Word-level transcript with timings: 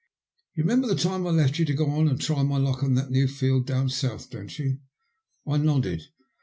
"You 0.55 0.63
remember 0.63 0.87
the 0.87 0.95
time 0.95 1.27
I 1.27 1.29
left 1.29 1.59
you 1.59 1.65
to 1.65 1.75
go 1.75 1.99
and 1.99 2.19
try 2.19 2.41
my 2.41 2.57
luck 2.57 2.81
on 2.81 2.95
that 2.95 3.11
new 3.11 3.27
field 3.27 3.67
down 3.67 3.89
South, 3.89 4.31
don't 4.31 4.57
you?" 4.57 4.79
I 5.45 5.57
nodded. 5.57 6.07